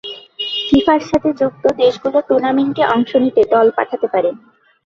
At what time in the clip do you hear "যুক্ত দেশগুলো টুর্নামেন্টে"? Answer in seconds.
1.39-2.83